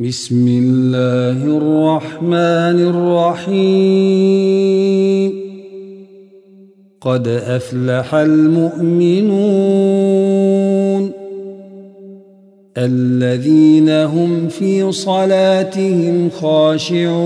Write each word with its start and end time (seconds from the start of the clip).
بسم 0.00 0.48
الله 0.48 1.56
الرحمن 1.56 2.78
الرحيم. 3.48 5.32
قد 7.00 7.28
أفلح 7.28 8.14
المؤمنون 8.14 9.32
الذين 12.76 13.88
هم 13.88 14.48
في 14.48 14.92
صلاتهم 14.92 16.30
خاشعون 16.30 17.16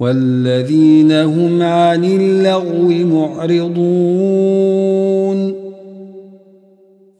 والذين 0.00 1.12
هم 1.12 1.62
عن 1.62 2.04
اللغو 2.04 2.88
معرضون. 2.88 5.13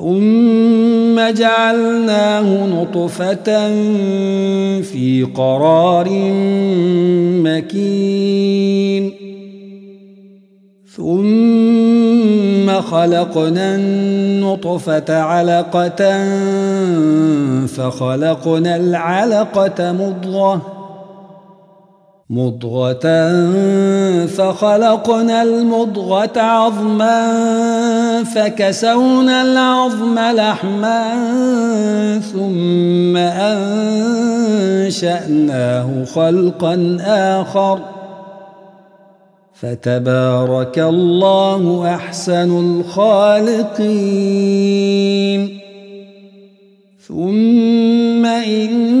ثم 0.00 1.20
جعلناه 1.30 2.66
نطفة 2.66 3.68
في 4.80 5.28
قرار 5.34 6.08
مكين. 7.44 9.12
ثم 10.96 12.80
خلقنا 12.80 13.74
النطفة 13.74 15.22
علقة 15.22 16.26
فخلقنا 17.66 18.76
العلقة 18.76 19.92
مضغة. 19.92 20.79
مضغة 22.30 23.06
فخلقنا 24.26 25.42
المضغة 25.42 26.40
عظما 26.40 27.34
فكسونا 28.24 29.42
العظم 29.42 30.18
لحما 30.18 31.02
ثم 32.32 33.16
أنشأناه 34.86 36.04
خلقا 36.04 36.96
آخر 37.06 37.80
فتبارك 39.54 40.78
الله 40.78 41.94
أحسن 41.94 42.80
الخالقين. 42.80 44.00
ثم 47.08 48.26
إنكم 48.26 49.00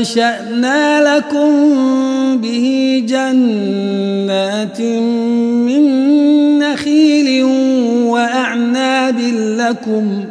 فأنشأنا 0.00 1.16
لكم 1.16 1.50
به 2.40 3.02
جنات 3.08 4.80
من 4.80 5.82
نخيل 6.58 7.44
وأعناب 8.04 9.18
لكم 9.58 10.24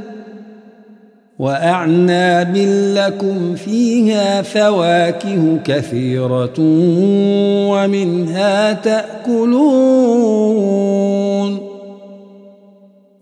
وأعناب 1.40 2.58
لكم 2.96 3.56
فيها 3.56 4.42
فواكه 4.42 5.60
كثيرة 5.66 6.60
ومنها 7.70 8.74
تأكلون 8.74 10.10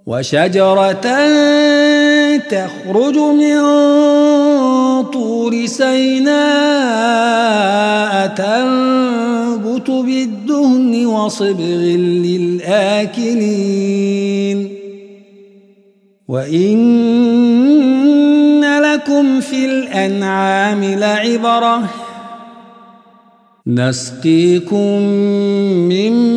وشجرة 0.07 1.07
تخرج 2.37 3.17
من 3.17 3.57
طور 5.13 5.65
سيناء 5.65 6.37
تنبت 8.27 9.91
بالدهن 9.91 11.05
وصبغ 11.05 11.81
للآكلين. 12.25 13.47
وإن 16.27 16.77
لكم 18.81 19.39
في 19.39 19.65
الأنعام 19.65 20.83
لعبرة. 20.83 21.89
نسقيكم 23.67 25.01
مما 25.91 26.36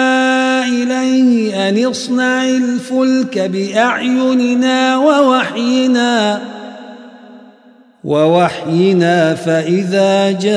إليه 0.91 1.69
أن 1.69 1.85
اصنع 1.85 2.43
الفلك 2.43 3.39
بأعيننا 3.39 4.97
ووحينا 4.97 6.41
ووحينا 8.03 9.35
فإذا 9.35 10.31
جاء 10.31 10.51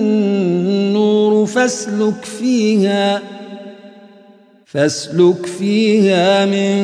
فاسلك 1.46 2.26
فيها. 2.40 3.22
فاسلك 4.74 5.46
فيها 5.60 6.46
من 6.46 6.84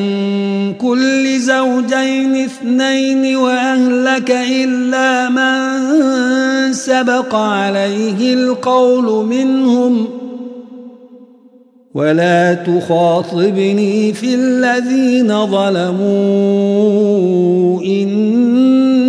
كل 0.74 1.40
زوجين 1.40 2.36
اثنين 2.36 3.36
وأهلك 3.36 4.32
إلا 4.32 5.30
من 5.30 6.74
سبق 6.74 7.36
عليه 7.36 8.34
القول 8.34 9.26
منهم. 9.26 10.08
ولا 11.94 12.54
تخاطبني 12.54 14.14
في 14.14 14.36
الذين 14.36 15.46
ظلموا. 15.46 16.10
إنهم 17.82 19.09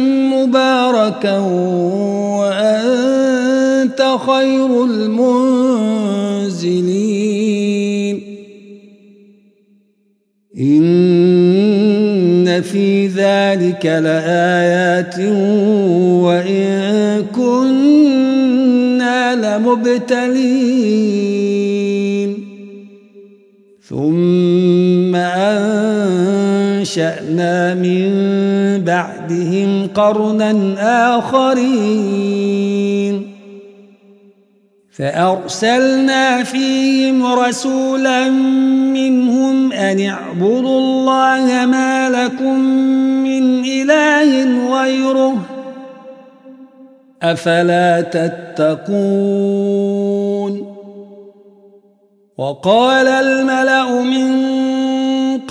مباركا 0.51 1.37
وأنت 2.39 4.01
خير 4.27 4.83
المنزلين. 4.83 5.35
إن 10.59 12.61
في 12.61 13.07
ذلك 13.07 13.85
لآيات 13.85 15.19
وإن 16.23 17.23
كنا 17.35 19.35
لمبتلين. 19.35 21.11
ثم 23.89 25.15
أنشأنا 25.15 25.75
من 27.75 28.30
بعدهم 28.81 29.87
قرنا 29.95 30.75
آخرين. 31.17 32.61
فأرسلنا 34.91 36.43
فيهم 36.43 37.25
رسولا 37.25 38.29
منهم 38.29 39.71
أن 39.71 40.09
اعبدوا 40.09 40.79
الله 40.79 41.65
ما 41.65 42.09
لكم 42.09 42.59
من 43.23 43.65
إله 43.65 44.31
غيره. 44.81 45.35
أفلا 47.23 48.01
تتقون؟ 48.01 49.41
وقال 52.37 53.07
الملأ 53.07 54.01
من 54.01 54.60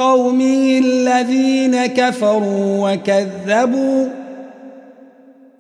قومه 0.01 0.79
الذين 0.85 1.87
كفروا 1.87 2.93
وكذبوا 2.93 4.07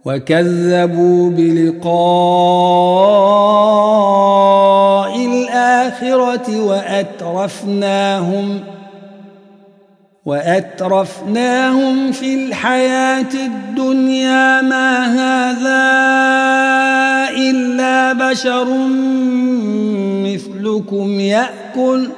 وكذبوا 0.05 1.31
بلقاء 1.31 1.91
الآخرة 5.27 6.65
وأترفناهم 6.65 8.61
وأترفناهم 10.27 12.13
في 12.13 12.35
الحياة 12.35 13.35
الدنيا 13.35 14.63
ما 14.63 15.07
هذا 15.07 15.91
إلا 17.37 18.13
بشر 18.13 18.69
مثلكم 20.25 21.21
يأكل 21.21 22.09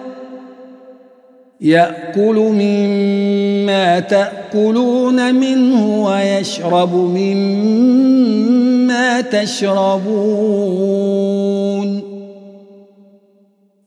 يأكل 1.62 2.34
مما 2.34 4.00
تأكلون 4.00 5.34
منه 5.34 6.04
ويشرب 6.04 6.94
مما 6.94 8.30
تشربون. 9.20 10.42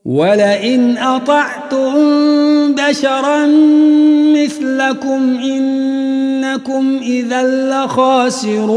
ولئن 0.06 0.98
أطعتم 0.98 1.96
بشرا 2.76 3.46
مثلكم 4.36 5.38
إنكم 5.44 7.00
إذا 7.02 7.44
لخاسرون. 7.44 8.76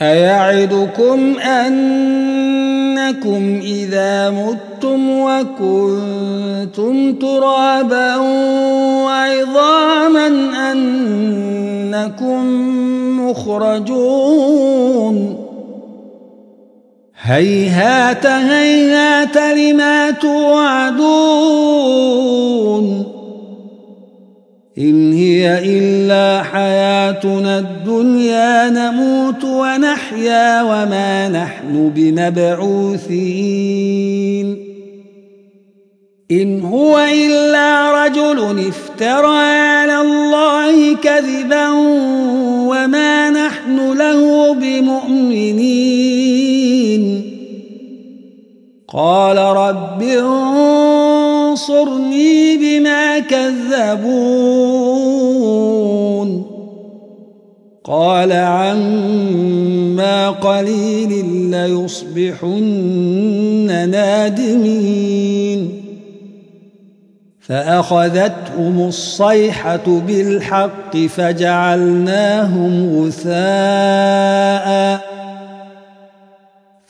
أيعدكم 0.00 1.38
أن 1.38 1.72
إنكم 3.12 3.60
إذا 3.62 4.30
متم 4.30 5.10
وكنتم 5.20 6.94
ترابا 7.14 8.16
وعظاما 9.04 10.26
أنكم 10.72 12.42
مخرجون. 13.20 15.16
هيهات 17.22 18.26
هيهات 18.26 19.36
لما 19.36 20.10
توعدون. 20.10 21.52
إن 24.78 25.12
هي 25.12 25.78
إلا 25.78 26.42
حياتنا 26.42 27.58
الدنيا 27.58 28.70
نموت 28.70 29.44
ونحيا 29.44 30.62
وما 30.62 31.28
نحن 31.28 31.92
بمبعوثين. 31.96 33.12
إن 36.30 36.60
هو 36.60 36.98
إلا 36.98 38.04
رجل 38.04 38.68
افترى 38.68 39.38
على 39.46 40.00
الله 40.00 40.96
كذبا 40.96 41.68
وما 42.68 43.30
نحن 43.30 43.92
له 43.98 44.52
بمؤمنين. 44.54 45.82
قال 48.88 49.38
رب 49.38 50.02
انصرني 51.52 52.56
بما 52.56 53.18
كذبون. 53.18 54.52
قال 57.84 58.32
عما 58.32 60.30
قليل 60.30 61.26
ليصبحن 61.50 62.48
نادمين. 63.90 65.82
فأخذتهم 67.40 68.88
الصيحة 68.88 70.00
بالحق 70.06 70.96
فجعلناهم 70.96 72.72
غثاءً. 72.98 74.61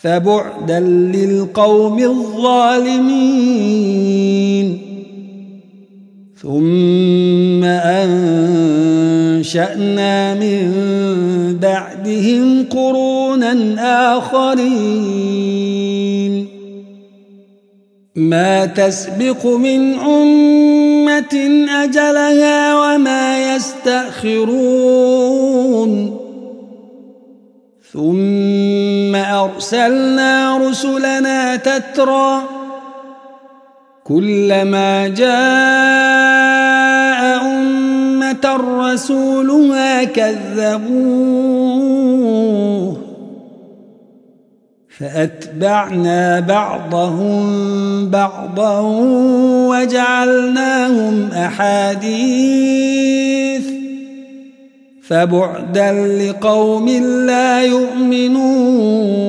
فبعدا 0.03 0.81
للقوم 0.81 1.99
الظالمين. 1.99 3.23
ثم 6.43 7.65
أنشأنا 7.65 8.75
من 10.35 10.73
بعدهم 11.63 12.67
قرونا 12.71 13.53
آخرين. 14.19 15.43
ما 18.17 18.67
تسبق 18.67 19.47
من 19.47 19.95
أمة 19.95 21.35
أجلها 21.85 22.95
وما 22.95 23.55
يستأخرون. 23.55 24.63
ثم 27.93 28.82
أرسلنا 29.41 30.59
رسلنا 30.59 31.57
تترى 31.57 32.43
كلما 34.05 35.09
جاء 35.09 35.33
أمة 37.47 38.57
رسولها 38.79 40.05
كذبوه 40.05 41.43
فأتبعنا 44.99 46.41
بعضهم 46.41 47.43
بعضا 48.11 48.81
وجعلناهم 49.69 51.29
أحاديث 51.33 53.32
فبعدا 55.09 55.93
لقوم 55.93 56.89
لا 57.27 57.63
يؤمنون. 57.63 59.23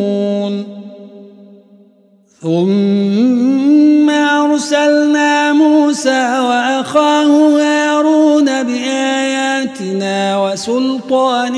ثم 2.41 4.09
أرسلنا 4.09 5.53
موسى 5.53 6.39
وأخاه 6.39 7.59
هارون 7.61 8.45
بآياتنا 8.63 10.37
وسلطان 10.45 11.53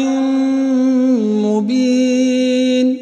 مبين. 1.44 2.98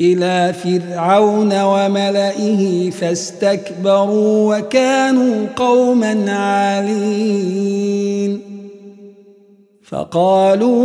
إلى 0.00 0.54
فرعون 0.64 1.62
وملئه 1.62 2.90
فاستكبروا 2.90 4.58
وكانوا 4.58 5.46
قوما 5.56 6.32
عالين. 6.32 7.72
فقالوا 9.92 10.82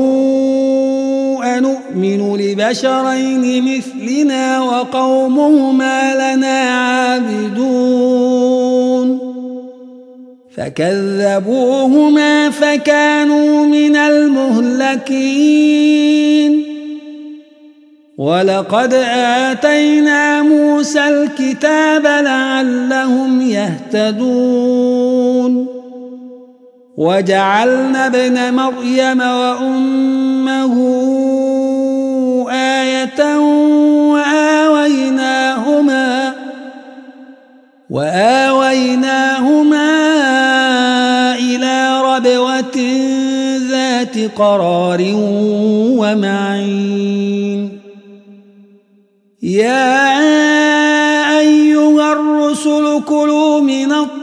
أنؤمن 1.58 2.38
لبشرين 2.38 3.78
مثلنا 3.78 4.62
وقومهما 4.62 6.14
لنا 6.16 6.60
عابدون 6.60 7.88
فكذبوهما 10.58 12.50
فكانوا 12.50 13.66
من 13.66 13.96
المهلكين 13.96 15.48
ولقد 18.18 18.94
آتينا 19.14 20.42
موسى 20.42 21.08
الكتاب 21.08 22.04
لعلهم 22.06 23.42
يهتدون 23.42 24.98
وجعلنا 26.98 28.08
ابن 28.08 28.54
مريم 28.54 29.22
وأمه 29.22 30.76
آية 32.52 33.38
وآويناهما 34.14 35.38
وآويناهما 37.90 39.88
إلى 41.36 42.02
ربوة 42.02 42.78
ذات 43.70 44.18
قرار 44.36 45.02
ومعين. 46.02 47.80
يا 49.44 50.67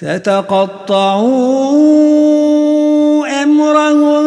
فتقطعوا 0.00 1.30
أمرهم 3.42 4.24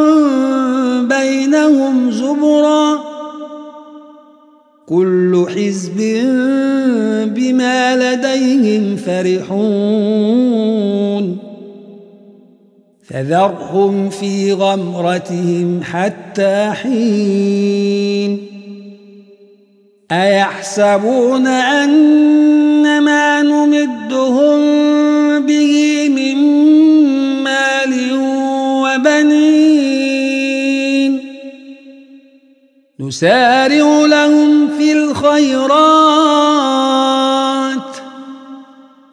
بينهم 1.08 2.12
زبرا 2.12 3.00
كل 4.86 5.46
حزب 5.56 5.98
بما 7.36 7.96
لديهم 7.96 8.96
فرحون 8.96 10.44
فذرهم 13.04 14.10
في 14.10 14.54
غمرتهم 14.54 15.84
حتى 15.84 16.72
حين 16.74 18.48
أيحسبون 20.12 21.48
أن 21.48 23.02
ما 23.02 23.44
نسارع 33.08 34.06
لهم 34.06 34.70
في 34.78 34.92
الخيرات 34.92 35.74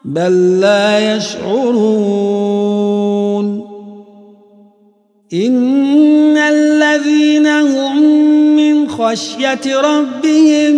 بل 0.04 0.60
لا 0.60 1.16
يشعرون. 1.16 2.50
إن 5.34 6.36
الذين 6.36 7.46
هم 7.46 8.02
من 8.56 8.88
خشية 8.88 9.80
ربهم 9.80 10.76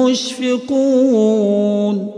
مشفقون. 0.00 2.10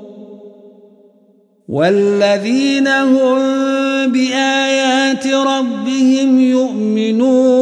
والذين 1.68 2.88
هم 2.88 3.38
بآيات 4.12 5.26
ربهم 5.26 6.40
يؤمنون. 6.40 7.61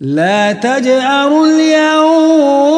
لا 0.00 0.52
تجأروا 0.52 1.46
اليوم 1.46 2.76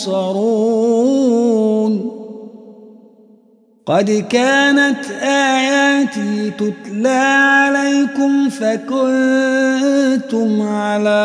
قد 3.85 4.25
كانت 4.29 5.11
آياتي 5.21 6.51
تتلى 6.57 7.09
عليكم 7.09 8.49
فكنتم 8.49 10.61
على 10.61 11.23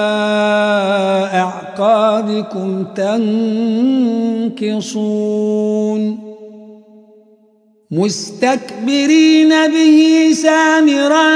أعقابكم 1.35 2.85
تنكصون. 4.55 6.32
مستكبرين 7.93 9.49
به 9.49 10.31
سامرا 10.43 11.29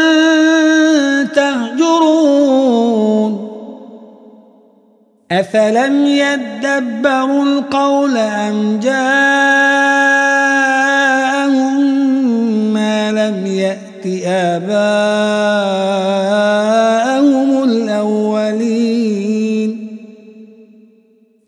تهجرون. 1.24 2.96
أفلم 5.32 6.06
يدبروا 6.06 7.44
القول 7.44 8.16
أم 8.16 8.80
جاءهم 8.82 8.96
ما 12.72 13.12
لم 13.12 13.46
يأت 13.46 14.06
آباءهم 14.26 15.45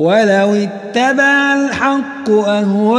ولو 0.00 0.54
اتبع 0.54 1.54
الحق 1.54 2.30
أهواءهم 2.30 2.98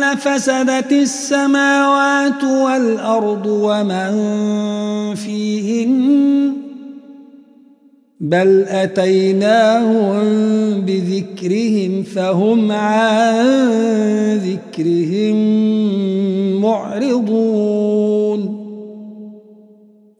لفسدت 0.00 0.92
السماوات 0.92 2.44
والأرض 2.44 3.46
ومن 3.46 4.12
فيهن 5.14 6.52
بل 8.20 8.64
أتيناهم 8.68 10.20
بذكرهم 10.80 12.02
فهم 12.02 12.72
عن 12.72 13.46
ذكرهم 14.36 15.36
معرضون 16.60 18.61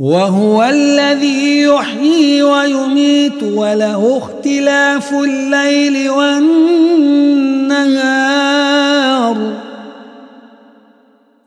وهو 0.00 0.62
الذي 0.64 1.62
يحيي 1.62 2.42
ويميت 2.42 3.42
وله 3.42 4.18
اختلاف 4.18 5.12
الليل 5.12 6.10
والنهار. 6.10 6.96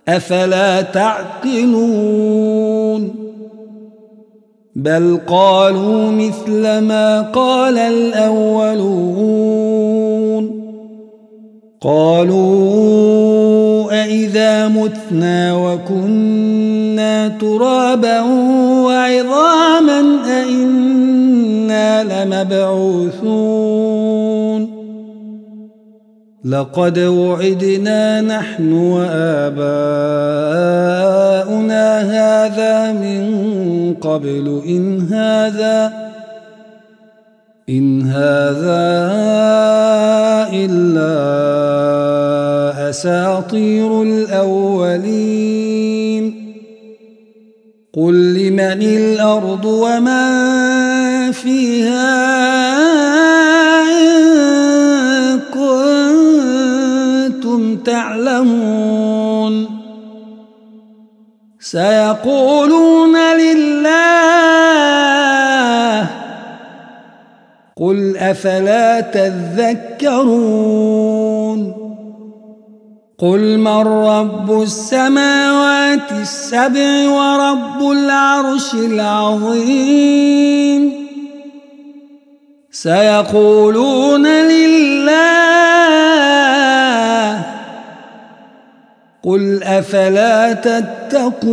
أفلا 0.07 0.81
تعقلون؟ 0.81 2.29
بل 4.75 5.19
قالوا 5.27 6.11
مثل 6.11 6.79
ما 6.79 7.21
قال 7.21 7.77
الأولون. 7.77 9.29
قالوا 11.81 12.99
أئذا 13.91 14.67
متنا 14.67 15.55
وكنا 15.55 17.27
ترابا 17.27 18.21
وعظاما 18.85 20.03
أئنا 20.25 22.03
لمبعوثون 22.03 23.79
لقد 26.45 26.99
وعدنا 26.99 28.21
نحن 28.21 28.73
وآباؤنا 28.73 29.59
هذا 31.99 32.91
من 32.91 33.23
قبل 34.01 34.61
إن 34.67 35.01
هذا 35.01 36.08
إن 37.69 38.01
هذا 38.01 38.81
إلا 40.53 41.19
أساطير 42.89 44.03
الأولين. 44.03 45.75
قل 47.93 48.33
لمن 48.33 48.81
الأرض 48.81 49.65
ومن 49.65 51.31
فيها 51.31 52.39
إن 53.91 55.39
كنتم 55.53 56.57
تعلمون. 57.77 59.65
سيقولون 61.59 62.98
أفلا 68.31 69.01
تذكرون؟ 69.01 70.39
قل 73.17 73.57
من 73.57 73.87
رب 73.87 74.61
السماوات 74.61 76.11
السبع 76.11 77.09
ورب 77.09 77.91
العرش 77.91 78.73
العظيم. 78.73 80.19
سيقولون 82.71 84.27
لله. 84.27 85.49
قل 89.23 89.63
أفلا 89.63 90.53
تتقون؟ 90.53 91.49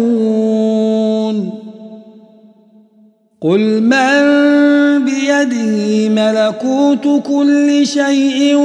قل 3.41 3.83
من 3.83 4.25
بيده 5.05 6.09
ملكوت 6.09 7.23
كل 7.27 7.87
شيء 7.87 8.57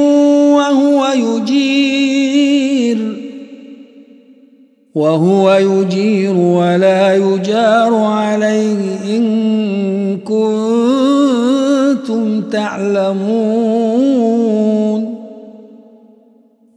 وهو 0.56 1.08
يجير 1.16 2.98
وهو 4.96 5.54
يجير 5.54 6.36
ولا 6.36 7.16
يجار 7.16 7.96
عليه 7.96 9.00
إن 9.18 10.18
كنتم 10.18 11.62
تعلمون 12.42 13.92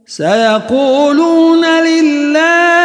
سيقولون 0.05 1.65
لله 1.65 2.84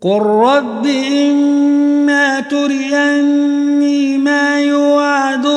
قل 0.00 0.20
رب 0.20 0.86
إما 0.86 2.40
تريني 2.40 4.18
ما 4.18 4.60
يوعدون 4.60 5.50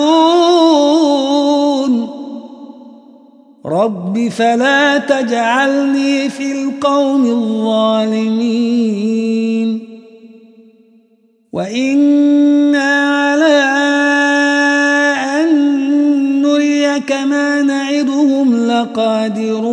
رب 3.66 4.30
فلا 4.30 4.98
تجعلني 4.98 6.30
في 6.30 6.52
القوم 6.52 7.26
الظالمين 7.26 8.44
وإنا 11.54 12.92
على 13.10 13.64
أن 15.42 15.52
نريك 16.42 17.12
ما 17.12 17.62
نعدهم 17.62 18.68
لقادرون 18.68 19.73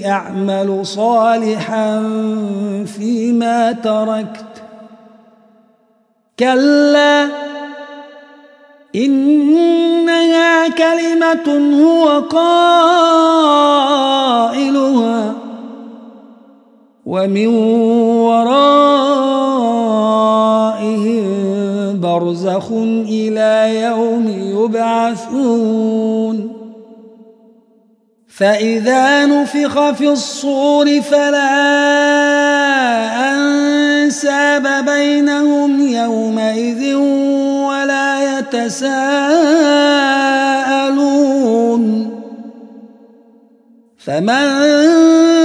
أعمل 0.06 0.86
صالحا 0.86 2.04
فيما 2.86 3.72
تركت. 3.72 4.64
كلا 6.40 7.28
إنها 8.96 10.68
كلمة 10.68 11.78
هو 11.84 12.20
قائلها. 12.20 13.06
ومن 17.06 17.48
ورائهم 18.18 19.85
برزخ 22.20 22.72
إلى 23.10 23.82
يوم 23.82 24.28
يبعثون. 24.58 26.36
فإذا 28.28 29.26
نفخ 29.26 29.92
في 29.92 30.10
الصور 30.10 31.02
فلا 31.02 31.56
أنساب 33.32 34.86
بينهم 34.86 35.88
يومئذ 35.88 36.96
ولا 37.66 38.40
يتساءلون. 38.40 39.66
فمن 43.98 45.45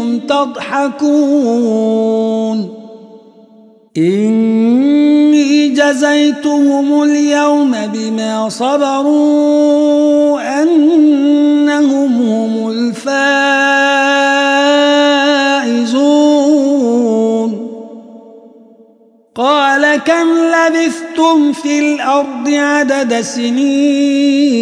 تضحكون. 0.31 1.91
إني 3.97 5.69
جزيتهم 5.69 7.03
اليوم 7.03 7.71
بما 7.93 8.49
صبروا 8.49 9.81
أنهم 10.63 12.21
هم 12.21 12.69
الفائزون. 12.69 13.11
قال 19.35 19.95
كم 19.95 20.27
لبثتم 20.27 21.53
في 21.53 21.79
الأرض 21.79 22.49
عدد 22.49 23.21
سنين؟ 23.21 24.61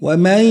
ومن 0.00 0.44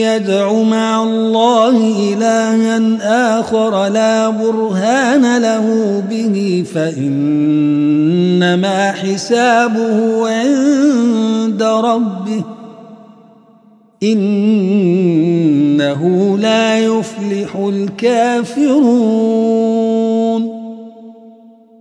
يدع 0.00 0.52
مع 0.52 1.02
الله 1.02 1.76
إلها 2.12 3.40
آخر 3.40 3.88
لا 3.88 4.28
برهان 4.28 5.38
له 5.42 6.02
به 6.10 6.64
فإنما 6.74 7.72
حسابه 8.92 10.28
عند 10.28 11.62
ربه 11.62 12.44
إنه 14.02 14.78
لا 16.38 16.78
يفلح 16.78 17.56
الكافرون 17.56 18.76